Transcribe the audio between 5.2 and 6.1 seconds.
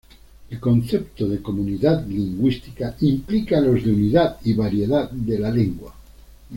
la lengua.